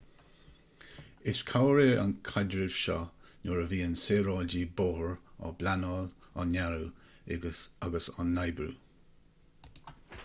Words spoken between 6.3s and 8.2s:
á ndearadh agus